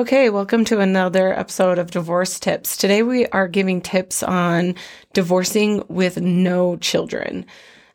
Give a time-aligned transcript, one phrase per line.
[0.00, 2.78] Okay, welcome to another episode of Divorce Tips.
[2.78, 4.74] Today we are giving tips on
[5.12, 7.44] divorcing with no children.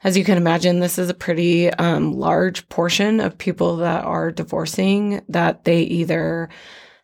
[0.04, 4.30] As you can imagine, this is a pretty um, large portion of people that are
[4.30, 6.48] divorcing that they either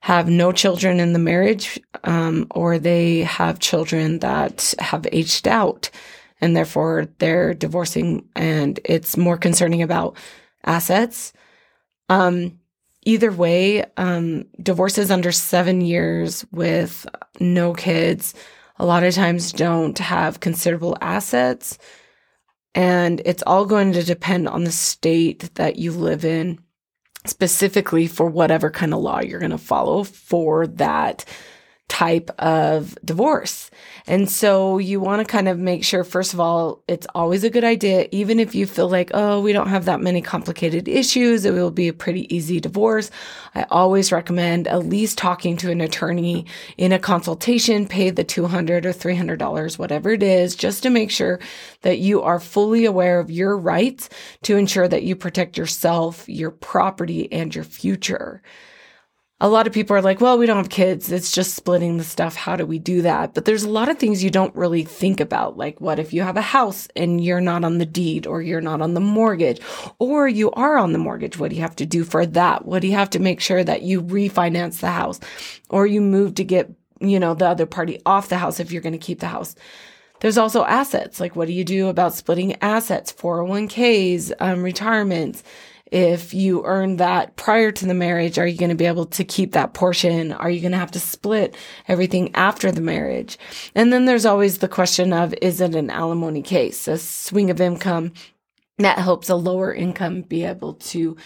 [0.01, 5.89] have no children in the marriage um, or they have children that have aged out
[6.41, 10.15] and therefore they're divorcing and it's more concerning about
[10.63, 11.33] assets.
[12.07, 12.59] Um,
[13.03, 17.05] either way, um, divorces under seven years with
[17.39, 18.33] no kids
[18.81, 21.77] a lot of times don't have considerable assets.
[22.73, 26.57] And it's all going to depend on the state that you live in,
[27.27, 31.25] specifically for whatever kind of law you're going to follow for that
[31.91, 33.69] type of divorce.
[34.07, 37.49] And so you want to kind of make sure, first of all, it's always a
[37.49, 41.43] good idea, even if you feel like, oh, we don't have that many complicated issues,
[41.43, 43.11] it will be a pretty easy divorce.
[43.55, 46.45] I always recommend at least talking to an attorney
[46.77, 51.41] in a consultation, pay the 200 or $300, whatever it is, just to make sure
[51.81, 54.07] that you are fully aware of your rights
[54.43, 58.41] to ensure that you protect yourself, your property, and your future
[59.41, 61.11] a lot of people are like, well, we don't have kids.
[61.11, 62.35] It's just splitting the stuff.
[62.35, 63.33] How do we do that?
[63.33, 65.57] But there's a lot of things you don't really think about.
[65.57, 68.61] Like, what if you have a house and you're not on the deed or you're
[68.61, 69.59] not on the mortgage
[69.97, 71.39] or you are on the mortgage?
[71.39, 72.65] What do you have to do for that?
[72.65, 75.19] What do you have to make sure that you refinance the house
[75.71, 78.83] or you move to get, you know, the other party off the house if you're
[78.83, 79.55] going to keep the house?
[80.19, 81.19] There's also assets.
[81.19, 85.41] Like, what do you do about splitting assets, 401ks, um, retirements?
[85.91, 89.25] If you earn that prior to the marriage, are you going to be able to
[89.25, 90.31] keep that portion?
[90.31, 91.55] Are you going to have to split
[91.87, 93.37] everything after the marriage?
[93.75, 97.59] And then there's always the question of, is it an alimony case, a swing of
[97.59, 98.13] income
[98.77, 101.17] that helps a lower income be able to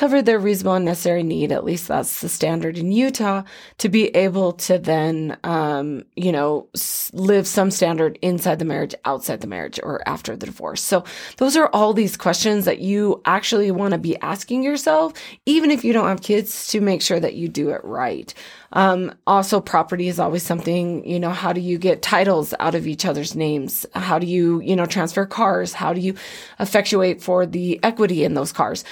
[0.00, 1.52] cover their reasonable and necessary need.
[1.52, 3.42] At least that's the standard in Utah
[3.76, 6.68] to be able to then, um, you know,
[7.12, 10.80] live some standard inside the marriage, outside the marriage, or after the divorce.
[10.80, 11.04] So
[11.36, 15.12] those are all these questions that you actually want to be asking yourself,
[15.44, 18.32] even if you don't have kids, to make sure that you do it right.
[18.72, 22.86] Um, also, property is always something, you know, how do you get titles out of
[22.86, 23.84] each other's names?
[23.94, 25.74] How do you, you know, transfer cars?
[25.74, 26.14] How do you
[26.58, 28.82] effectuate for the equity in those cars?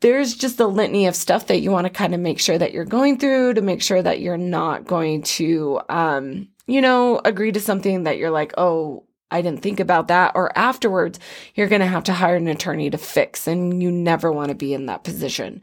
[0.00, 2.72] There's just a litany of stuff that you want to kind of make sure that
[2.72, 7.52] you're going through to make sure that you're not going to, um, you know, agree
[7.52, 10.32] to something that you're like, oh, I didn't think about that.
[10.34, 11.20] Or afterwards,
[11.54, 14.54] you're going to have to hire an attorney to fix, and you never want to
[14.54, 15.62] be in that position.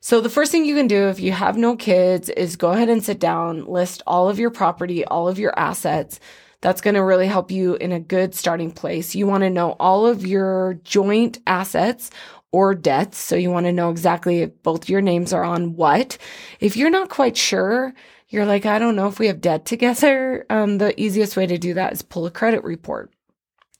[0.00, 2.88] So, the first thing you can do if you have no kids is go ahead
[2.88, 6.20] and sit down, list all of your property, all of your assets.
[6.60, 9.14] That's going to really help you in a good starting place.
[9.14, 12.10] You want to know all of your joint assets,
[12.52, 13.18] or debts.
[13.18, 16.18] So you want to know exactly if both your names are on what.
[16.60, 17.94] If you're not quite sure,
[18.28, 20.46] you're like, I don't know if we have debt together.
[20.50, 23.12] Um, the easiest way to do that is pull a credit report.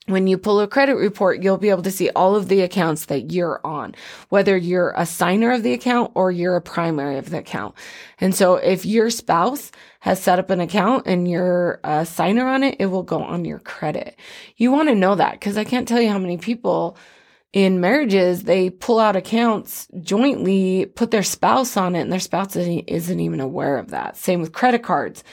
[0.07, 3.07] When you pull a credit report, you'll be able to see all of the accounts
[3.07, 3.95] that you're on,
[4.29, 7.75] whether you're a signer of the account or you're a primary of the account.
[8.21, 12.63] And so if your spouse has set up an account and you're a signer on
[12.63, 14.17] it, it will go on your credit.
[14.57, 16.97] You want to know that because I can't tell you how many people
[17.53, 22.57] in marriages, they pull out accounts jointly, put their spouse on it, and their spouse
[22.57, 24.17] isn't even aware of that.
[24.17, 25.25] Same with credit cards.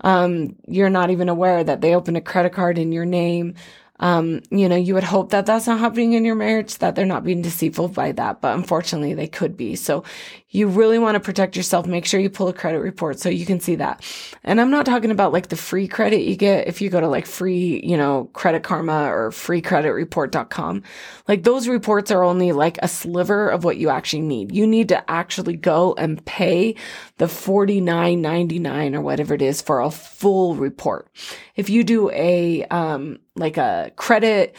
[0.00, 3.54] Um, you're not even aware that they open a credit card in your name.
[4.00, 7.04] Um, you know, you would hope that that's not happening in your marriage, that they're
[7.04, 9.74] not being deceitful by that, but unfortunately they could be.
[9.74, 10.04] So
[10.50, 11.86] you really want to protect yourself.
[11.86, 14.02] Make sure you pull a credit report so you can see that.
[14.42, 17.08] And I'm not talking about like the free credit you get if you go to
[17.08, 20.82] like free, you know, credit karma or freecreditreport.com.
[21.26, 24.54] Like those reports are only like a sliver of what you actually need.
[24.54, 26.76] You need to actually go and pay
[27.18, 31.10] the $49.99 or whatever it is for a full report.
[31.56, 34.56] If you do a, um, like a credit,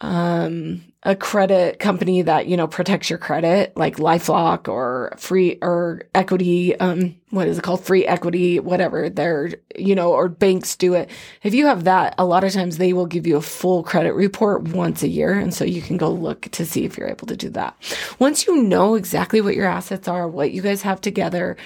[0.00, 6.02] um, a credit company that, you know, protects your credit, like Lifelock or free or
[6.14, 7.82] equity, um, what is it called?
[7.84, 11.10] Free equity, whatever they're, you know, or banks do it.
[11.42, 14.12] If you have that, a lot of times they will give you a full credit
[14.12, 15.32] report once a year.
[15.32, 17.74] And so you can go look to see if you're able to do that.
[18.20, 21.56] Once you know exactly what your assets are, what you guys have together,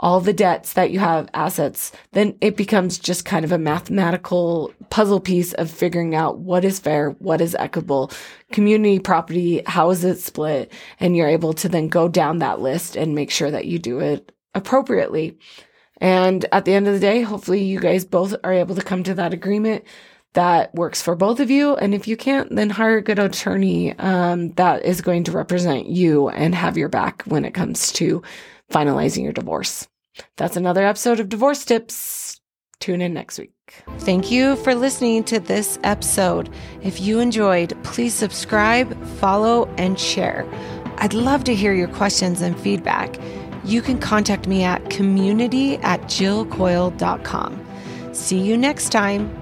[0.00, 4.72] all the debts that you have assets, then it becomes just kind of a mathematical
[4.90, 8.10] puzzle piece of figuring out what is fair, what is equitable,
[8.52, 10.72] community property, how is it split?
[11.00, 13.98] And you're able to then go down that list and make sure that you do
[13.98, 15.38] it appropriately.
[16.00, 19.02] And at the end of the day, hopefully you guys both are able to come
[19.02, 19.84] to that agreement
[20.34, 21.74] that works for both of you.
[21.76, 25.88] And if you can't, then hire a good attorney um, that is going to represent
[25.88, 28.22] you and have your back when it comes to
[28.72, 29.88] finalizing your divorce.
[30.36, 32.40] That's another episode of Divorce Tips.
[32.80, 33.52] Tune in next week.
[33.98, 36.48] Thank you for listening to this episode.
[36.82, 40.46] If you enjoyed, please subscribe, follow, and share.
[40.98, 43.18] I'd love to hear your questions and feedback.
[43.64, 47.64] You can contact me at community at jillcoil.com.
[48.12, 49.34] See you next time.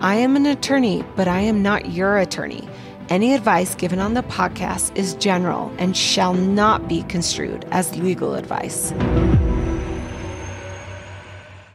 [0.00, 2.68] I am an attorney, but I am not your attorney.
[3.08, 8.34] Any advice given on the podcast is general and shall not be construed as legal
[8.34, 8.92] advice.